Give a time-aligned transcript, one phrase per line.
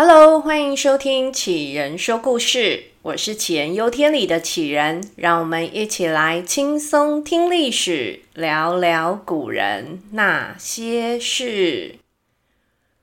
[0.00, 11.96] Hello，欢迎收听杞人说故事，我是杞人忧天里的杞人，让我们一起来轻松听历史，聊聊古人那些事。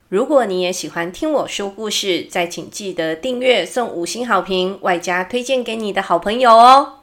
[0.07, 6.99] 如果你也喜欢听我说故事，再请记得订阅、送五星好评，外加推荐给你的好朋友哦。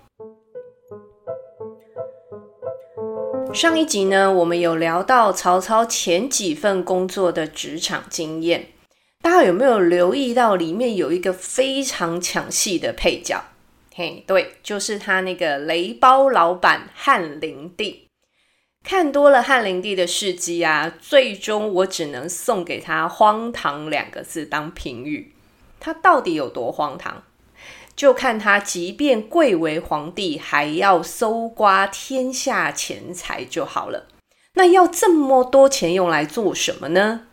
[3.53, 8.69] 上一集呢，我们有聊到曹操前几份工作的职场经验。
[9.23, 13.40] 大家有没有留意到里面有一个非常抢戏的配角？
[13.94, 18.08] 嘿，对，就是他那个雷包老板汉灵帝。
[18.82, 25.32] 看多了汉灵帝的事迹啊，最终我只能送给他“荒唐”两个字当评语。
[25.79, 27.22] 他到底有多荒唐？
[27.94, 34.08] 就看他即便贵为皇帝，还要搜刮天下钱财就好了。
[34.55, 37.28] 那要这么多钱用来做什么呢？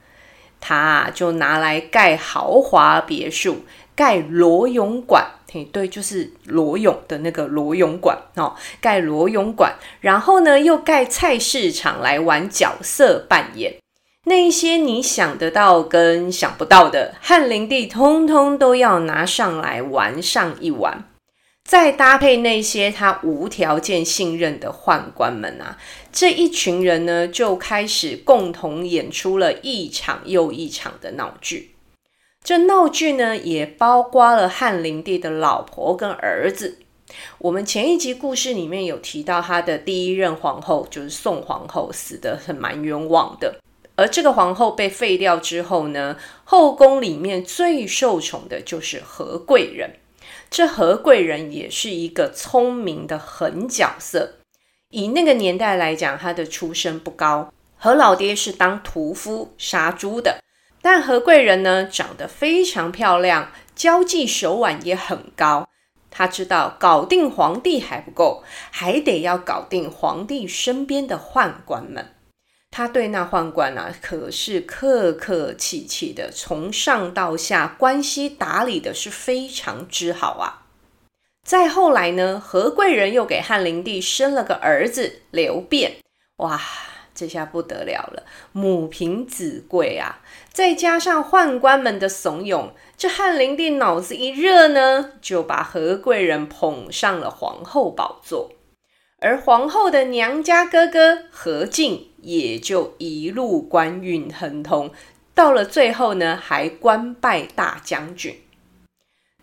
[0.59, 3.63] 他就拿来盖豪华别墅，
[3.95, 13.75] 盖罗泳馆，嘿，对，就是罗泳的那个罗泳馆哦，盖罗泳馆，然后呢，又盖菜市场来玩角色扮演，
[14.25, 21.05] 那一些你想得到跟想不到的，汉灵帝通通都要拿上来玩上一玩。
[21.69, 25.77] 再搭配那些他无条件信任的宦官们啊，
[26.11, 31.75] 这一群人呢，就开始共同演出了一场又一场的闹剧。
[32.43, 36.79] 这闹剧呢，也包括了汉灵帝的老婆跟儿子。
[37.37, 43.59] 我们前一集故事里面有提到，他的第一任皇后就是宋皇后，死得很蛮冤枉的。
[43.95, 49.91] 而这个皇后被废掉之后呢，后宫里面最受宠的就是何贵人。
[50.49, 54.35] 这何贵人也是一个聪明的狠角色。
[54.89, 57.53] 以那个年代来讲，他的出身不高。
[57.77, 60.41] 何老爹是当屠夫杀猪的，
[60.81, 65.69] 但何贵人呢，长得非常漂亮，交际手腕也很高。
[66.11, 72.15] 他知道搞定皇帝还不够，还得要搞定皇帝身边的宦官们。
[72.71, 80.67] 他对那宦官啊，可是客客气气的，从上到下关系打理的是非常之好啊。
[81.45, 85.97] 再后来呢，何贵人又给汉灵帝生了个儿子刘辩，
[86.37, 86.61] 哇，
[87.15, 90.21] 这下不得了了，母凭子贵啊！
[90.53, 98.51] 再加上宦官们的怂恿，这汉灵帝脑子一热呢，就把何贵人捧上了皇后宝座。
[99.21, 104.91] 而皇后的娘家哥哥何进也就一路官运亨通，
[105.33, 108.39] 到了最后呢，还官拜大将军。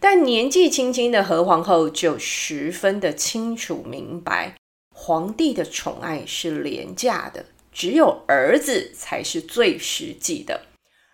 [0.00, 4.54] 但年纪轻轻的何皇后就十分的清楚明白，
[4.94, 10.62] 皇帝的宠爱是廉价的，只有儿子才是最实际的，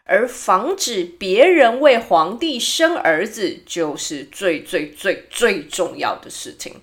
[0.04, 6.74] 而防止别人为皇帝生儿子，就是最最最最重要的事情。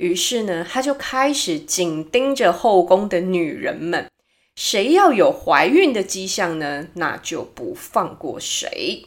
[0.00, 4.10] 于是呢，他就开始紧盯着后宫的女人们，
[4.56, 9.04] 谁要有怀孕的迹象呢，那就不放过谁。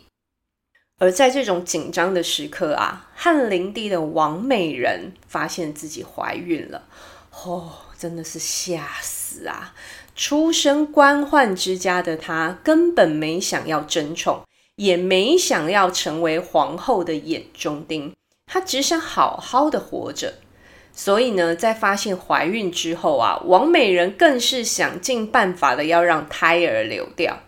[0.99, 6.83] 而在这种紧张的时刻啊，汉灵帝的王美人发现自己怀孕了，
[7.31, 9.73] 哦，真的是吓死啊！
[10.15, 14.43] 出身官宦之家的她，根本没想要争宠，
[14.75, 18.15] 也没想要成为皇后的眼中钉，
[18.45, 20.35] 她只想好好的活着。
[20.95, 27.39] 所以呢，在发现怀孕之后啊，王美人更是想尽办法的要让胎儿流掉。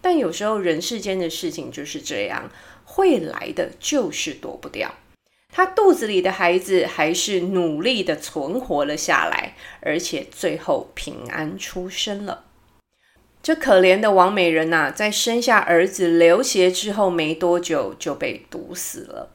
[0.00, 2.50] 但有时候人世间的事情就是这样，
[2.84, 4.94] 会来的就是躲不掉。
[5.52, 12.44] 她肚子里的孩子还是努力的存活了下来，而且最后平安出生了。
[13.42, 19.34] 这可怜的王美人呐，在生下儿子刘协之后没多久就被毒死了。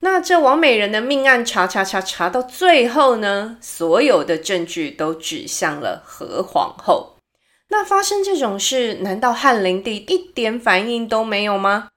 [0.00, 7.16] 那这王美人的命案查查查查到最后呢，所有的证据都指向了何皇后。
[7.68, 11.88] 那发生这种事，难道汉灵帝一点反应都没有吗？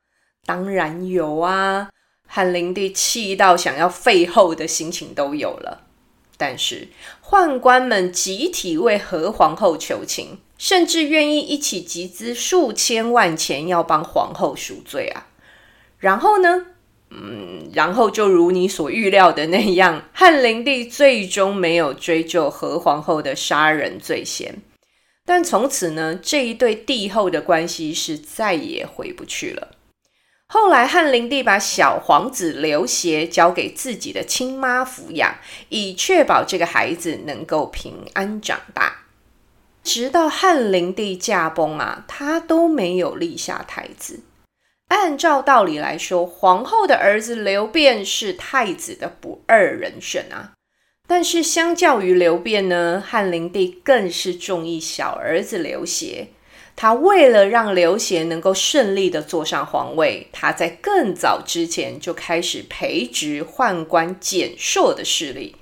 [0.46, 1.90] 当然有啊！
[2.26, 5.82] 汉灵帝气到想要废后的心情都有了。
[6.38, 6.88] 但是
[7.24, 15.28] 宦官们集体为何皇后求情，甚至愿意一起集资数千万钱要帮皇后赎罪啊。
[15.98, 16.66] 然后呢？
[17.12, 24.56] 嗯，然后就如你所预料的那样，汉灵帝最终没有追究何皇后的杀人罪嫌，
[25.26, 29.70] 但从此呢，这一对帝后的关系是再也回不去了。
[30.52, 35.36] 后来，汉灵帝把小皇子刘协交给自己的亲妈抚养，
[35.70, 39.06] 以确保这个孩子能够平安长大。
[39.84, 44.22] 直到汉灵帝驾崩啊，他都没有立下太子。
[44.90, 50.52] 按照道理来说，皇后的儿子刘辩是太子的不二人选啊。
[51.08, 56.28] 但是相较于刘辩呢，汉灵帝更是中意小儿子刘协。
[56.76, 65.56] 他为了让刘协能够顺利的坐上皇位，他在更早之前就开始培植宦官简硕的势力。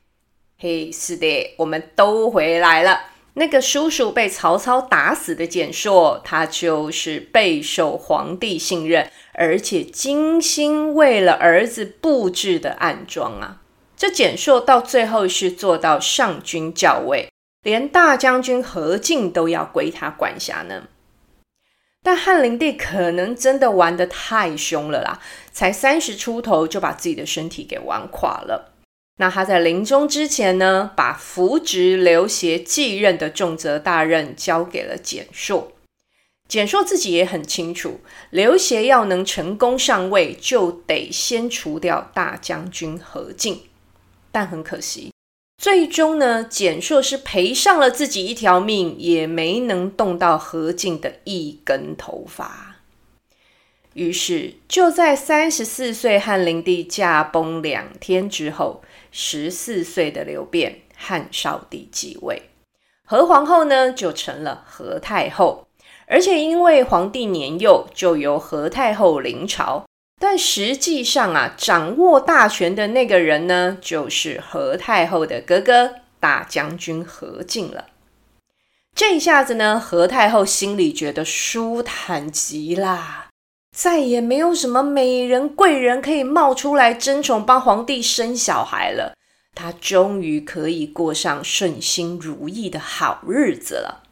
[0.60, 3.00] 嘿，是的，我们都回来了。
[3.40, 13.62] 那个叔叔被曹操打死的简硕，他就是备受皇帝信任，而且精心为了儿子布置的暗桩啊。
[13.96, 17.30] 这简硕到最后是做到上军校尉，
[17.62, 20.88] 连大将军何进都要归他管辖呢。
[22.02, 25.20] 但汉灵帝可能真的玩得太凶了啦，
[25.52, 28.74] 才三十出头就把自己的身体给玩垮了。
[29.18, 35.74] 那他在临终之前呢，把扶植刘协继任的重责大任交给了简硕。
[36.48, 38.00] 简硕自己也很清楚，
[38.30, 43.64] 刘协要能成功上位，就得先除掉大将军何进。
[44.32, 45.12] 但很可惜。
[45.62, 52.76] 最终呢，简硕是赔上了自己一条命，也没能动到何进的一根头发。
[53.94, 62.50] 于是，就在三十四岁汉灵帝驾崩两天之后，十四岁的刘辩汉少帝继位，
[63.06, 65.68] 何皇后呢就成了何太后，
[66.08, 69.86] 而且因为皇帝年幼，就由何太后临朝。
[70.20, 77.86] 但实际上啊，掌握大权的那个人呢，就是何太后的哥哥大将军何进了。
[78.96, 83.27] 这一下子呢，何太后心里觉得舒坦极啦，
[83.78, 89.16] 再也没有什么美人贵人可以冒出来争宠帮皇帝生小孩了。
[89.54, 94.04] 他终于可以过上顺心如意的好日子了。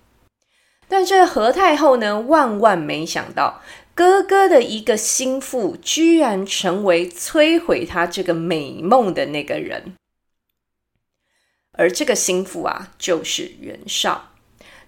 [0.88, 3.64] 但这何太后呢，万万没想到。
[3.96, 9.96] 哥哥的一个心腹，居然成为摧毁他这个美梦的那个人。
[11.72, 14.30] 而这个心腹啊，就是袁绍。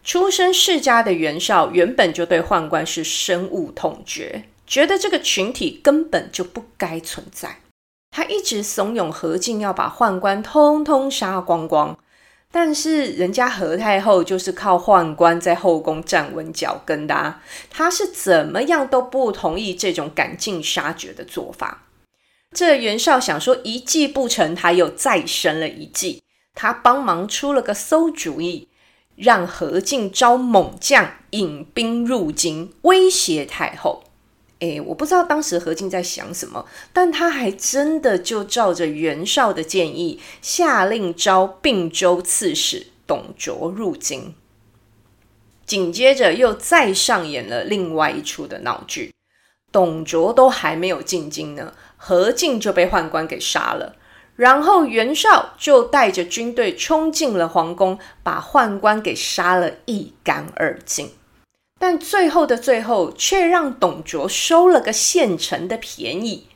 [0.04, 7.62] 出身世家的袁绍，原本就对宦官是深恶痛绝，觉得这个群体根本就不该存在。
[8.12, 11.98] 他一直怂恿何进要把宦官通通杀光光。
[12.50, 21.84] 但是人家何太后就是靠宦官在后宫站稳脚跟的啊，他是怎么样都不同意这种赶尽杀绝的做法。
[22.54, 26.24] 这袁绍想说一计不成，他又再生了一计，
[26.56, 28.70] 他帮忙出了个馊主意，
[29.18, 34.06] 让何进招猛将引兵入京，威胁太后。
[34.60, 44.34] 诶，我不知道当时何进在想什么，但他还真的就照着袁绍的建议，下令招并州刺史董卓入京。
[45.66, 49.14] 紧接着又再上演了另外一出的闹剧，
[49.72, 53.96] 董卓都还没有进京呢，何进就被宦官给杀了，
[54.38, 61.12] 然后袁绍就带着军队冲进了皇宫，把宦官给杀了一干二净。
[61.80, 66.48] 但最后的最后，却让董卓收了个现成的便宜。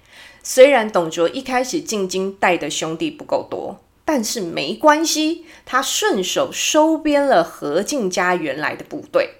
[0.44, 9.35] 虽然董卓一开始进京带的兄弟不够多，但是没关系，他顺手收编了何进家原来的部队，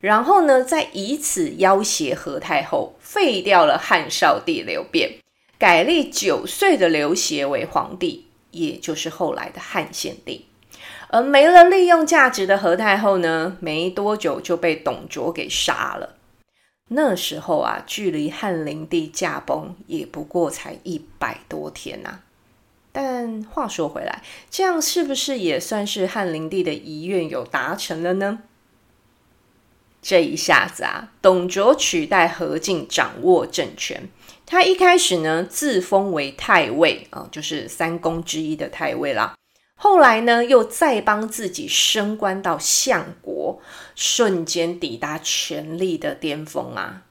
[0.00, 5.20] 然后呢，再以此要挟何太后，废掉了汉少帝刘辩，
[5.56, 10.46] 改立九岁的刘协为皇帝，也就是后来的汉献帝。
[11.12, 16.16] 而没了利用价值的何太后呢，没多久就被董卓给杀了。
[16.92, 22.20] 那时候啊，距离汉灵帝驾崩也不过才一百多天呐、啊。
[22.92, 28.40] 但话说回来，这样是不是也算是汉灵帝的遗愿有达成了呢？
[30.02, 34.08] 这一下子啊，董卓取代何进掌握政权。
[34.46, 39.36] 他一开始呢，自封为太尉啊，就是三公之一的太尉啦。
[39.82, 43.62] 后来呢，又再帮自己升官到相国，
[43.96, 47.04] 瞬间抵达权力的巅峰啊！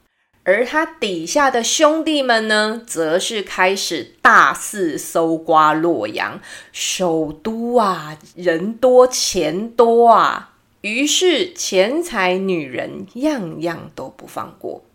[0.44, 6.40] 而他底下的兄弟们呢，则是开始大肆搜刮洛阳，
[6.72, 14.86] 首都啊，人多钱多啊，于是钱财女人样样都不放过。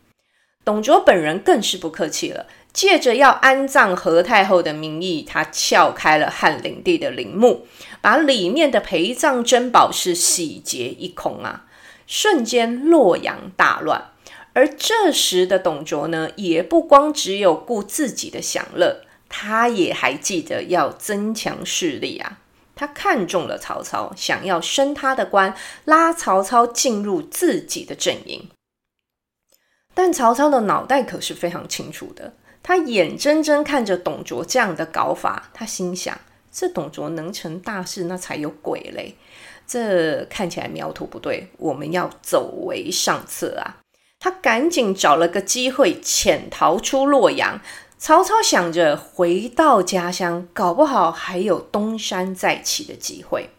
[0.65, 2.47] 董卓本人更是不客气了。
[2.75, 7.67] 借着要安葬何太后的名义，他撬开了汉灵帝的陵墓，
[8.01, 11.67] 把里面的陪葬珍宝是洗劫一空啊！
[12.07, 14.11] 瞬间洛阳大乱。
[14.53, 22.41] 而这时的董卓呢，也不光只有顾自己的享乐，他也还记得要增强势力啊！
[22.75, 25.55] 他看中了曹操，想要升他的官，
[25.85, 28.49] 拉曹操进入自己的阵营。
[29.95, 32.35] 但曹操的脑袋可是非常清楚的，
[32.67, 36.19] 他眼睁睁看着董卓这样的搞法，他心想：
[36.51, 39.15] 这董卓能成大事，那才有鬼嘞！
[39.67, 43.85] 这看起来苗头不对，我们要走为上策啊！
[44.19, 47.61] 他赶紧找了个机会潜逃出洛阳。
[47.99, 53.51] 曹操想着回到家乡，搞不好还有东山再起的机会。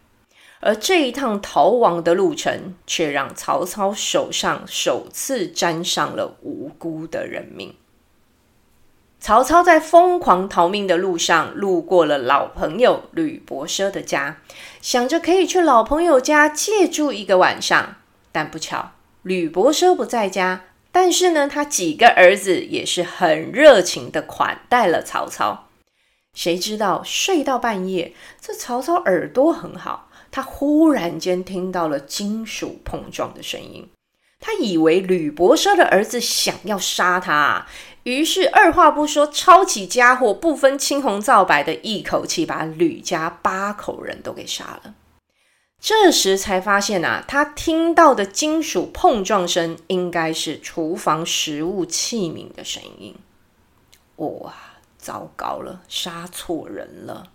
[0.58, 7.72] 而这一趟逃亡的路程，却让曹操手上首次沾上了无辜的人命。
[9.18, 14.38] 曹操在疯狂逃命的路上，路过了老朋友吕伯奢的家，
[14.80, 17.96] 想着可以去老朋友家借住一个晚上。
[18.30, 18.92] 但不巧，
[19.22, 20.64] 吕伯奢不在家。
[20.92, 25.68] 但是呢，他几个儿子也是很热情的款待了曹操。
[26.32, 33.88] 谁知道睡到半夜，这曹操耳朵很好，他忽然间听到了金属碰撞的声音。
[34.38, 37.66] 他以为吕伯奢的儿子想要杀他，
[38.04, 44.94] 于是二话不说，抄起家伙，不分青红皂白的一口气把吕家八口人都给杀了。
[45.80, 53.14] 这时才发现啊，他听到的金属碰撞声应该是厨房食物器皿的声音。
[54.16, 54.54] 哇，
[54.96, 57.28] 糟糕了，杀错人了！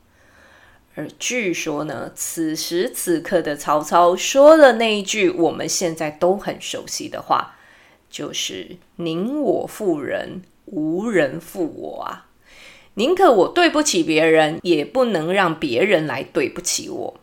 [0.96, 7.56] 而据说呢，此时此刻的曹操说了那一句我们现在都很熟悉的话，
[8.10, 12.28] 就是“宁我负人，无人负我”啊！
[12.96, 17.20] 宁可我对不起别人，也不能让别人来对不起我。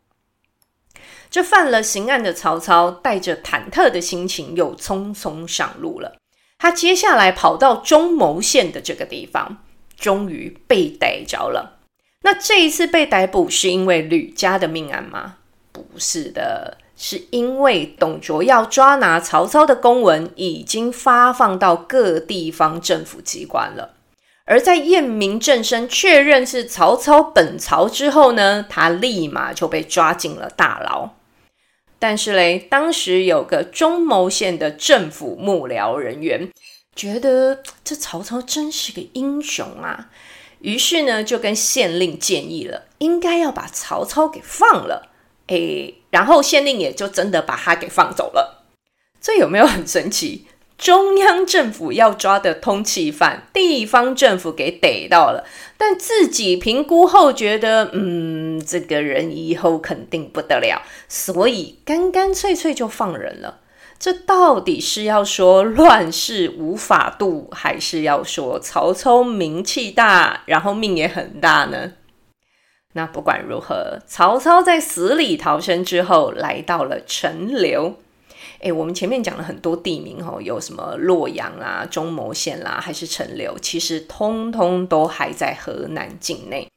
[1.29, 6.17] 这犯了刑案的曹操，带着忐忑的心情，又匆匆上路了。
[6.57, 9.59] 他接下来跑到中牟县的这个地方，
[9.95, 11.78] 终于被逮着了。
[12.23, 15.37] 那这一次被逮捕，是因为吕家的命案吗？
[15.73, 23.95] 不是的，是因为董卓要抓拿曹操的公文已经发放到各地方政府机关了。
[24.45, 31.11] 而在验明正身，确认是曹操本曹之后呢，他立马就被抓进了大牢。
[32.01, 36.49] 但是嘞，当时有个中牟县的政府幕僚人员
[36.97, 40.09] 觉得这曹操真是个英雄啊，
[40.61, 45.11] 于是呢就跟县令建议了，应该要把曹操给放了。
[45.49, 48.67] 诶，然后县令也就真的把他给放走了。
[49.21, 50.47] 这有没有很神奇？
[50.77, 55.45] 中央政府要抓的通缉犯，地方政府给逮到了，
[55.77, 63.59] 但自己评估后觉得，嗯，这个人以后肯定不得了，所以干干脆脆就放人了。
[63.99, 71.93] 这到底是要说乱世无法度，还是要说曹操名气大，然后命也很大呢？
[72.93, 77.97] 那不管如何，曹操在死里逃生之后，来到了陈留。
[78.61, 86.69] 诶，我们前面讲了很多地名哦，有什么洛阳啦、中牟县啦，还是陈留，其实通通都还在河南境内。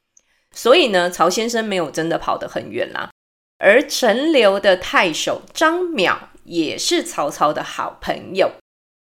[0.54, 3.10] 所以呢，曹先生没有真的跑得很远啦。
[3.58, 8.52] 而陈留的太守张邈也是曹操的好朋友。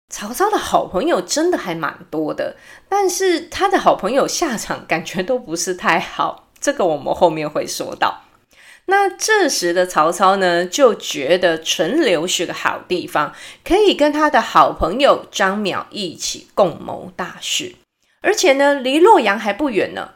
[0.10, 2.56] 曹操的好朋友真的还蛮多的，
[2.88, 8.24] 但是他的好朋友下场感觉都不是太好，这个我们后面会说到。
[8.86, 13.34] 那这时的曹操呢，就觉得陈留是个好地方，
[13.66, 17.76] 可以跟他的好朋友张邈一起共谋大事，
[18.22, 20.12] 而且呢，离洛阳还不远呢，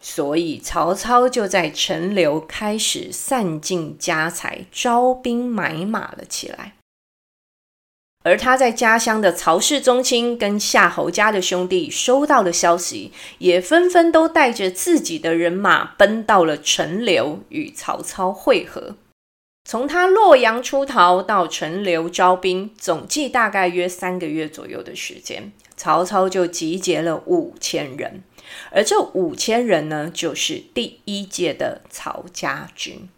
[0.00, 6.74] 所以曹操就在陈留开始散尽家财，招兵买马了起来。
[8.22, 18.96] 而他在家乡的曹氏宗亲跟夏侯家的兄弟收到了消息，也纷纷都带着自己的人马奔到了陈留，与曹操会合。
[19.64, 28.22] 从他洛阳出逃到陈留招兵，总计大概约三个月左右的时间，曹操就集结了五千人，
[28.70, 33.08] 而这五千人呢，就是第一届的曹家军。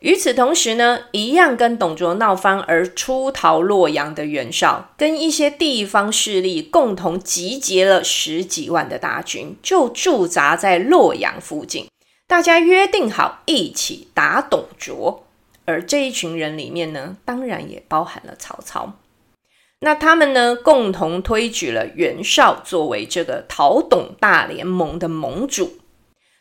[0.00, 11.86] 与此同时呢，一样跟董卓闹翻而出逃洛阳的袁绍，跟一些地方势力共同集结了十几万的大军，就驻扎在洛阳附近。
[12.28, 15.26] 大家约定好一起打董卓，
[15.64, 18.92] 而这一群人里面呢，当然也包含了曹操。
[19.80, 25.78] 那他们呢，共同推举了袁绍作为这个讨董大联盟的盟主。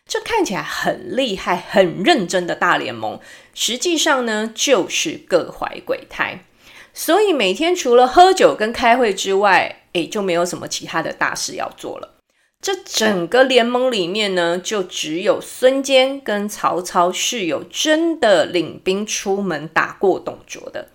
[0.08, 3.20] 这看起来很厉害、很认真的大联盟，
[3.53, 6.46] 实际上呢，就是各怀鬼胎。
[6.94, 12.15] 所以每天除了喝酒跟开会之外，诶，就没有什么其他的大事要做了。
[12.60, 20.88] 这整个联盟里面呢，就只有孙坚跟曹操是有真的领兵出门打过董卓的。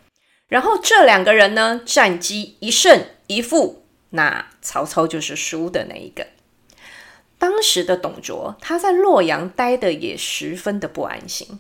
[0.52, 6.26] 然后这两个人呢，战绩一胜一负，那曹操就是输的那一个。
[7.38, 11.59] 当时的董卓，他在洛阳待的也十分的不安心。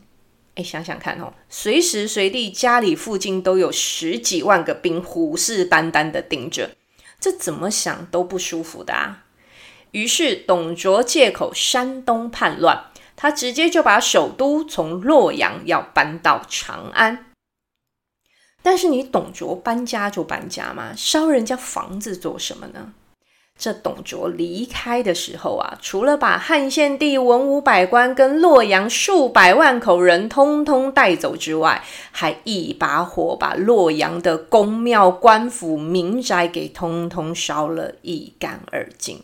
[0.56, 6.72] 哎，想想看哦，随时随地家里附近都有十几万个兵虎视眈眈的盯着，
[7.18, 9.24] 这怎么想都不舒服的啊。
[9.92, 17.31] 于是董卓借口山东叛乱，他直接就把首都从洛阳要搬到长安。
[18.62, 22.92] 但是你董卓搬家就搬家嘛，烧人家房子做什么呢？
[23.58, 39.22] 这董卓离开的时候啊，除了把汉献帝文武百官跟洛阳数百万口人通通带走之外，还一把火把洛阳的宫庙、官府、民宅给通通烧了一干二净。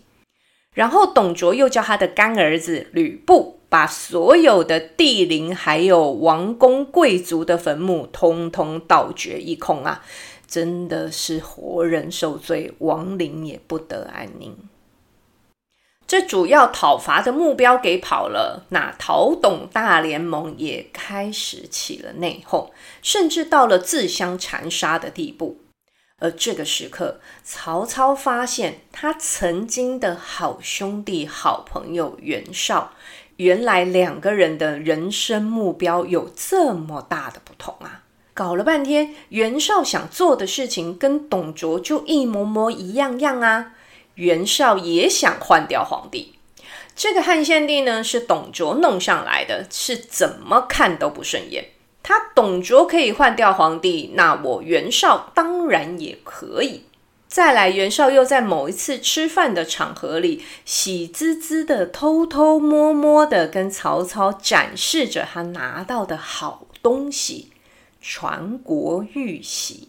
[0.74, 10.04] 然后董卓又叫他的干儿子吕布，把所有的帝陵还有王公贵族的坟墓通通盗掘一空啊！
[10.46, 14.56] 真的是活人受罪，亡灵也不得安宁。
[16.06, 22.70] 这主要讨伐的目标给跑了，那讨董大联盟也开始起了内讧，
[23.02, 25.60] 甚至到了自相残杀的地步。
[26.20, 32.94] 而这个时刻，曹操发现他曾经的好兄弟、好朋友袁绍，
[33.38, 38.02] 原来两个人的人生目标有这么大的不同啊！
[38.34, 43.74] 搞了半天，袁绍想做的事情跟董卓就一模模一样样啊！
[44.16, 46.34] 袁绍也想换掉皇帝。
[46.96, 51.66] 这个汉献帝呢，是董卓弄上来的，是怎么看都不顺眼。
[52.02, 56.82] 他董卓可以换掉皇帝，那我袁绍当然也可以。
[57.28, 67.52] 再来，袁绍又在某一次吃饭的场合里，喜滋滋的、偷偷摸摸的跟曹操展示着他拿到的好东西。
[68.00, 69.88] 传国玉玺，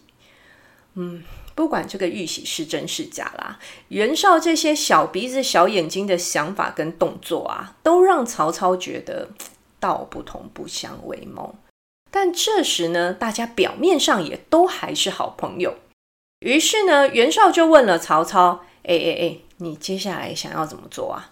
[0.94, 1.22] 嗯，
[1.54, 9.30] 不管这个玉玺是真是假啦，袁绍这些小鼻子小眼睛的想法跟动作啊，都让曹操觉得
[9.78, 11.54] 道不同不相为谋。
[12.10, 15.76] 但这时呢，大家表面上也都还是好朋友。
[16.40, 21.30] 于是呢，袁绍就问了曹操：“哎哎哎，你接下来想要怎么做啊？”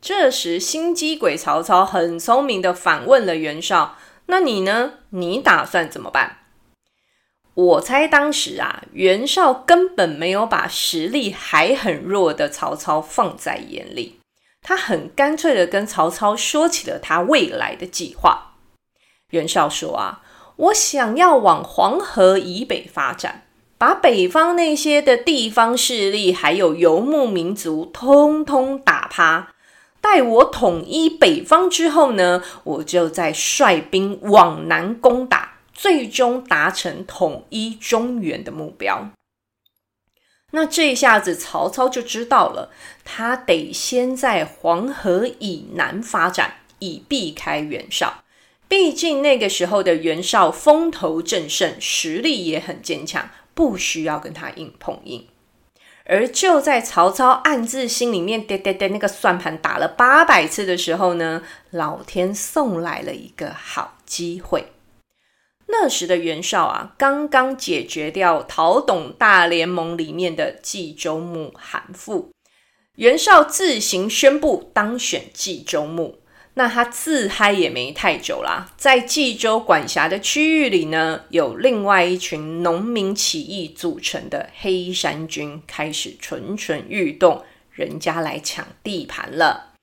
[0.00, 3.96] 这时心机鬼曹操很聪明的反问了袁绍。
[4.26, 4.94] 那你呢？
[5.10, 6.38] 你打算怎么办？
[7.54, 14.20] 我猜当时啊，袁绍根本没有把实力还很弱的曹操放在眼里，
[14.60, 18.54] 他很干脆的跟曹操说起了他未来的计划。
[19.30, 20.22] 袁绍说啊，
[20.56, 23.47] 我想要往黄河以北发展，
[23.78, 29.54] 把北方那些的地方势力还有游牧民族通通打趴。
[30.00, 39.10] 待我统一北方之后呢，我就再率兵往南攻打，最终达成统一中原的目标。
[40.52, 42.70] 那这一下子，曹操就知道了，
[43.04, 48.22] 他得先在黄河以南发展，以避开袁绍。
[48.66, 55.26] 毕竟那个时候的袁绍风头正盛，实力也很坚强，不需要跟他硬碰硬。
[56.04, 64.68] 而就在曹操暗自心里面点点点那个算盘打了八百次的时候呢，老天送来了一个好机会。
[65.66, 72.28] 那时的袁绍啊，刚刚解决掉讨董大联盟里面的冀州牧韩馥，
[72.94, 76.20] 袁绍自行宣布当选冀州牧。
[76.58, 89.74] 那他自嗨也没太久啦，在冀州管辖的区域里呢，有另外一群农民起义组成的黑山军开始蠢蠢欲动，人家来抢地盘了。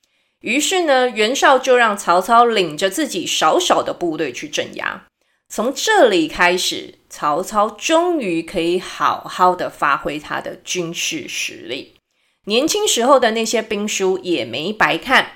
[0.42, 5.06] 于是呢，袁绍就让曹操领着自己少少的部队去镇压。
[5.48, 11.94] 从这里开始，曹操终于可以好好的发挥他的军事实力，
[12.48, 15.32] 年轻时候的那些兵书也没白看。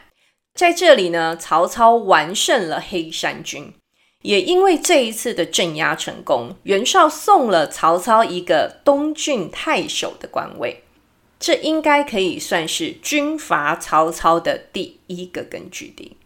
[0.60, 3.74] 在这里呢，曹操完胜了黑山军，
[4.24, 10.84] 也因为这一次的镇压成功，袁绍送了曹操一个东郡太守的官位，
[11.40, 16.18] 这应该可以算是军阀曹操的第一个根据地。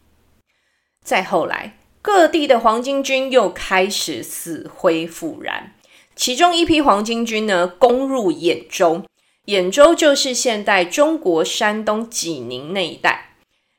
[1.04, 5.76] 再后来，各地的黄巾军又开始死灰复燃，
[6.16, 9.04] 其中一批黄巾军呢，攻入兖州，
[9.46, 13.33] 兖州就是现代中国山东济宁那一带。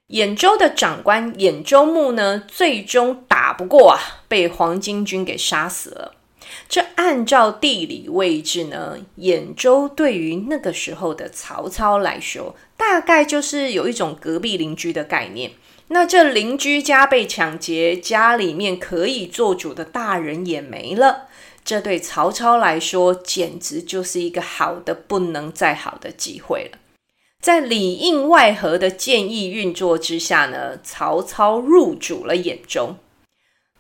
[0.09, 6.15] 兖州的长官兖州牧呢，最终打不过啊，被黄巾军给杀死了。
[6.69, 15.53] 这按照地理位置呢，兖州对于那个时候的曹操来说，大概就是有一种隔壁邻居的概念。
[15.89, 21.29] 那这邻居家被抢劫，家里面可以做主的大人也没了，
[21.65, 26.79] 这对曹操来说简直就是一个好的不能再好的机会了。
[27.45, 32.97] 在里应外合的建议运作之下呢，曹操入主了兖州。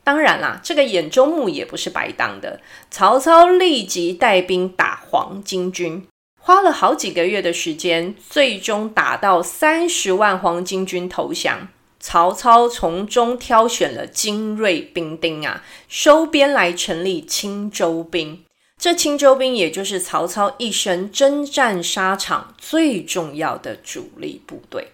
[0.02, 2.60] 当然啦，这个兖州牧也不是白当的。
[2.90, 6.06] 曹操立即带兵打黄巾军，
[6.38, 11.68] 花了好几个月的时间，最终打到三十万黄巾军投降。
[11.98, 18.44] 曹操从中挑选了精锐兵丁啊，收编来成立青州兵。
[18.84, 24.92] 这青州兵也就是曹操一生征战沙场最重要的主力部队。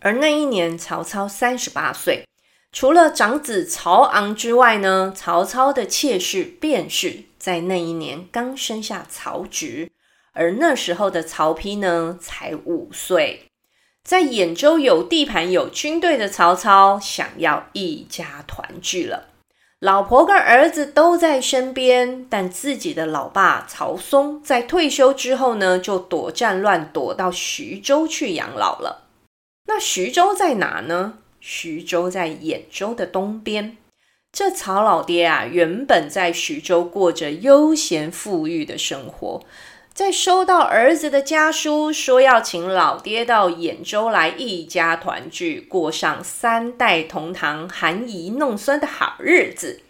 [0.00, 2.24] 而那一年，曹操三十八岁。
[2.72, 9.92] 除了长子曹昂之外呢，曹操的妾室卞氏在那一年刚生下曹植，
[10.32, 13.52] 而那时候的曹丕呢才五岁。
[14.02, 19.28] 在兖州有地盘、有军队的曹操，想要一家团聚了，
[19.80, 29.06] 老婆跟儿子都在身边，但自己的老爸曹嵩在退休之后呢，就躲战乱，躲到徐州去养老了。
[29.66, 31.14] 那徐州在哪呢？
[31.40, 33.78] 徐州在兖州的东边，
[34.30, 39.40] 这曹老爹啊，原本在徐州过着悠闲富裕的生活，
[40.00, 49.82] 在收到儿子的家书，说要请老爹到兖州来一家团聚，过上三代同堂、含饴弄孙的好日子。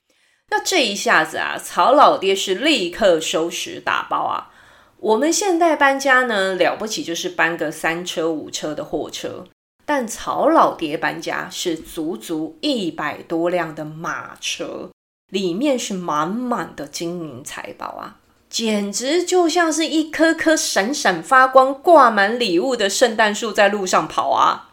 [0.48, 4.50] 那这一下子啊，曹老爹是立刻收拾打包啊。
[4.98, 9.46] 我们现在搬家呢，了不起就是搬个三车五车的货车。
[9.86, 14.90] 但曹老爹搬家是足足一百多辆的马车，
[15.30, 18.16] 里面是满满的金银财宝啊，
[18.50, 24.70] 简直就像是一棵棵闪闪发光、挂满礼物的圣诞树在路上跑啊！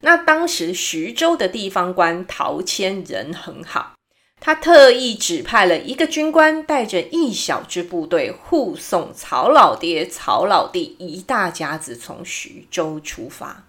[0.00, 3.94] 那当时徐州的地方官陶谦人很好，
[4.40, 13.64] 他特意指派了一个军官带着一小支部队护送曹老爹、曹老弟一大家子从徐州出发。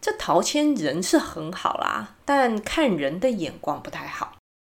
[0.00, 4.35] 这陶谦人是很好啦，但看人的眼光不太好。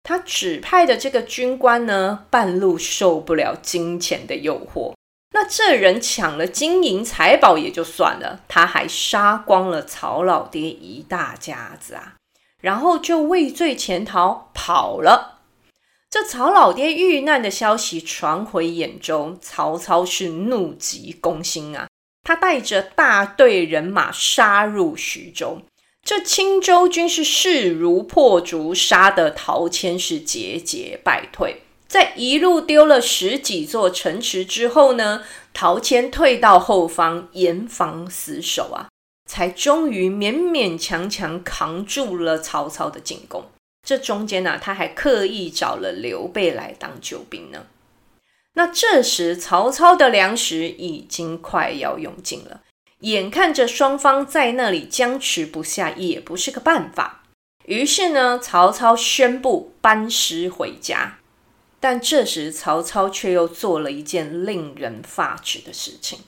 [0.08, 4.94] 他指派的这个军官呢，半路受不了金钱的诱惑，
[5.34, 12.16] 那这人抢了金银财宝也就算了，他还杀光了曹老爹一大家子啊，
[12.62, 15.42] 然后就畏罪潜逃跑了。
[16.10, 21.88] 这曹老爹遇难的消息传回兖州，曹操是怒急攻心啊。
[22.24, 25.62] 他带着大队人马杀入徐州，
[26.08, 31.64] 这青州军是势如破竹，杀得陶谦是节节败退。
[31.86, 38.88] 在一路丢了十几座城池之后呢，陶谦退到后方严防死守啊，
[39.30, 43.44] 才终于勉勉强强扛住了曹操的进攻。
[43.86, 47.66] 这中间呢、他还刻意找了刘备来当救兵呢。
[48.54, 52.62] 那这时，曹操的粮食已经快要用尽了，
[53.02, 57.24] 眼看着双方在那里僵持不下，也不是个办法。
[57.66, 61.20] 于是呢，曹操宣布班师回家。
[61.80, 66.20] 但这时，曹操却又做了一件令人发指的事情：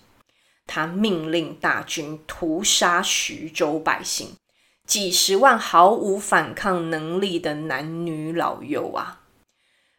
[0.67, 4.35] 他命令大军屠杀徐州百姓，
[4.85, 9.21] 几十万毫无反抗能力的男女老幼啊！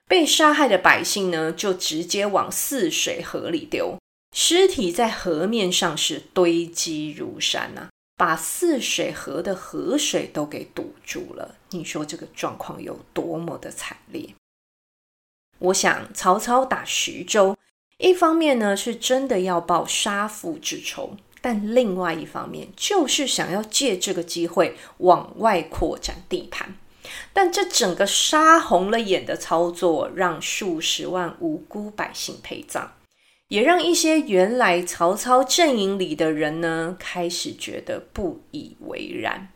[0.07, 3.99] 被杀害的百姓呢，就直接往泗水河里丢，
[4.33, 11.57] 尸体在河面上是堆积如山啊，把泗水河的河水都给堵住了。
[11.71, 14.35] 你说这个状况有多么的惨烈？
[15.59, 17.57] 我想曹操打徐州，
[17.99, 26.77] 一方面呢是真的要报杀父之仇，但另外一方面就是想要借这个机会往外扩展地盘。
[27.33, 32.93] 但这整个杀红了眼的操作，让数十万无辜百姓陪葬，
[33.51, 39.49] 也让一些原来曹操阵营里的人呢，开始觉得不以为然。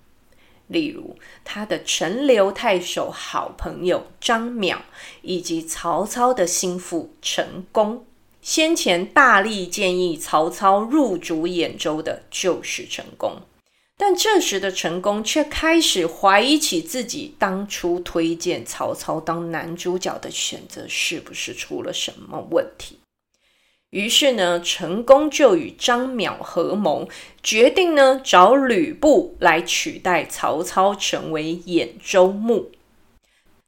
[0.67, 4.79] 例如，他的陈留太守好朋友张邈，
[5.23, 8.05] 以及曹操的心腹陈宫，
[8.43, 13.43] 先前大力建议曹操入主兖州的，就是陈宫。
[13.97, 22.99] 但这时的陈宫却开始怀疑起自己当初推荐曹操当男主角的选择是不是出了什么问题。
[23.95, 27.09] 于是呢，陈宫就与张邈合谋，
[27.45, 32.73] 决定呢找吕布来取代曹操成为兖州牧。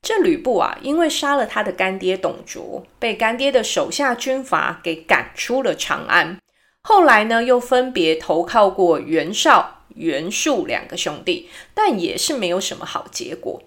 [0.02, 6.36] 这吕布啊，因为杀了他的干爹董卓，被干爹的手下军阀给赶出了长安。
[6.82, 9.74] 后来呢，又分别投靠过袁绍。
[9.94, 13.62] 袁术两个兄弟，但也是没有什么好结果。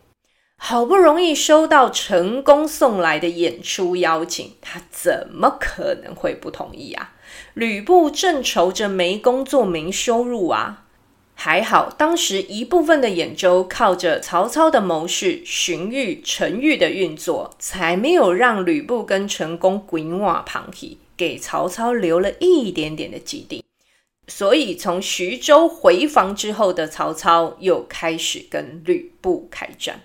[0.61, 7.15] 好不容易收到成功送来的演出邀请，他怎么可能会不同意啊？
[7.53, 10.85] 吕布正愁着没工作、没收入啊。
[11.33, 23.63] 还好，当时一部分的兖州靠着曹操的谋士荀彧、陈玉的运作，才没有让吕布跟陈宫滚瓦旁体，给曹操留了一点点的基地。
[24.27, 30.01] 所以，从徐州回防之后的曹操，又开始跟吕布开战。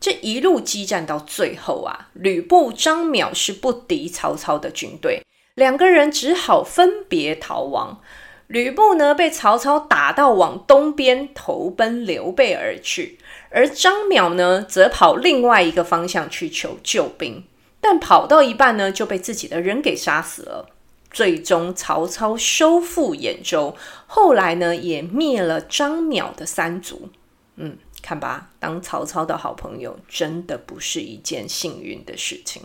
[0.00, 5.22] 这一路激战到最后啊，吕布、张邈是不敌曹操的军队，
[5.54, 8.00] 两个人只好分别逃亡。
[8.46, 13.18] 吕布呢，被曹操打到往东边投奔刘备而去，
[13.50, 17.44] 而张邈呢，则跑另外一个方向去求救兵，
[17.80, 20.66] 但跑到一半呢，就被自己的人给杀死了。
[21.12, 27.08] 最终，曹操收复兖州，后来呢，也灭了张邈的三族。
[27.56, 32.62] 嗯，看吧，当曹操的好朋友，真的不是一件幸运的事情。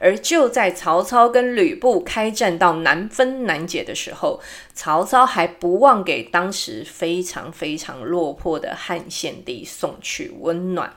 [0.00, 4.40] 而就在曹操跟吕布开战到难分难解的时候，
[4.72, 10.94] 曹操还不忘给当时非常非常落魄的汉献帝送去温暖。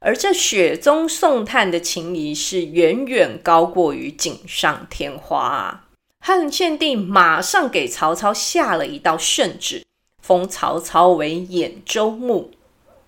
[0.00, 5.88] 而这雪中送炭的情谊是远远高过于锦上添花啊！
[6.18, 9.84] 汉献帝马上给曹操下了一道圣旨，
[10.20, 12.50] 封曹操为兖州牧。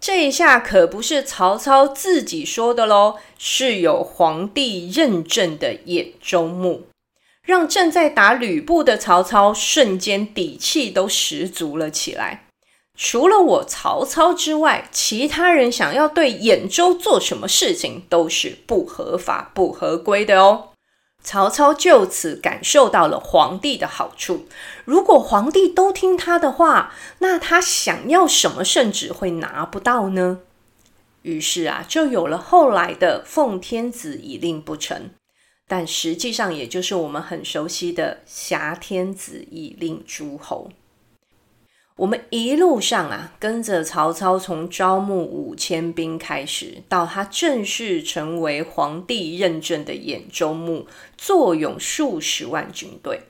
[0.06, 6.88] 这一下可不是曹操自己说的喽，是有皇帝认证的兖州牧，
[7.42, 12.44] 让正在打吕布的曹操瞬间底气都十足了起来。
[12.94, 20.73] 除了我曹操之外，其他人想要对兖州做什么事情都是不合法、不合规的哦。
[21.24, 24.46] 曹操就此感受到了皇帝的好处。
[24.84, 30.40] 如果皇帝都听他的话，那他想要什么圣旨会拿不到呢？
[31.22, 35.14] 于是啊，就有了后来的奉天子以令不臣，
[35.66, 40.70] 但实际上也就是我们很熟悉的挟天子以令诸侯。
[41.96, 53.20] 我们一路上啊，跟着曹操从招募五千兵开始，到他正式成为皇帝认证的兖州牧，坐拥数十万军队，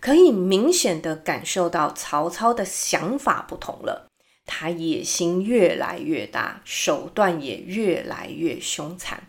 [0.00, 4.08] 可以明显的感受到曹操的想法不同了。
[4.44, 9.28] 他野心越来越大，手段也越来越凶残。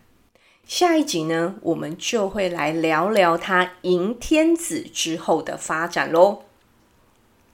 [0.66, 6.42] 下一集呢，我们就会来聊聊他迎天子之后的发展喽。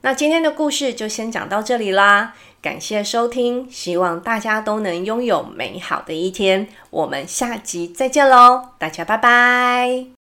[0.00, 10.17] 那今天的故事就先讲到这里啦，感谢收听，希望大家都能拥有美好的一天，我们下集再见喽，大家拜拜。